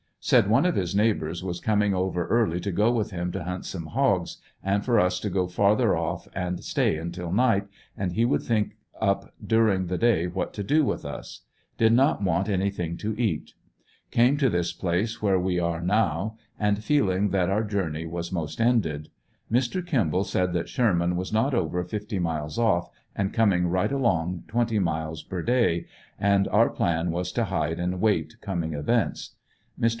[0.23, 3.65] Said one of his neighbors was coming over early to go with him to hunt
[3.65, 8.23] some hogs, and for us to go farther off and stay until night, and he
[8.23, 11.41] would think up during the day what to do with us.
[11.77, 13.53] Did not want anything to eat.
[14.11, 18.59] Came to this place where we now are, and feeling that our journey was most
[18.61, 19.09] ended.
[19.51, 19.85] Mr.
[19.85, 24.77] Kimball said that Sherman was not over fifty miles off, and coming right along twenty
[24.79, 25.85] miles per day,
[26.19, 29.35] and our plan was to hide and await coming events.
[29.79, 29.89] Mr.